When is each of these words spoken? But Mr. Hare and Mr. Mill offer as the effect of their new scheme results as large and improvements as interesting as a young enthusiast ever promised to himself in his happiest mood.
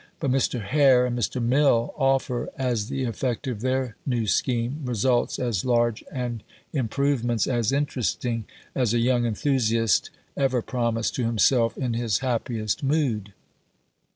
But 0.19 0.31
Mr. 0.31 0.63
Hare 0.63 1.05
and 1.05 1.15
Mr. 1.15 1.39
Mill 1.39 1.93
offer 1.95 2.49
as 2.57 2.89
the 2.89 3.03
effect 3.03 3.45
of 3.45 3.61
their 3.61 3.95
new 4.03 4.25
scheme 4.25 4.81
results 4.83 5.37
as 5.37 5.63
large 5.63 6.03
and 6.11 6.41
improvements 6.73 7.45
as 7.45 7.71
interesting 7.71 8.45
as 8.73 8.95
a 8.95 8.99
young 8.99 9.25
enthusiast 9.27 10.09
ever 10.35 10.63
promised 10.63 11.13
to 11.17 11.25
himself 11.25 11.77
in 11.77 11.93
his 11.93 12.17
happiest 12.17 12.81
mood. 12.81 13.33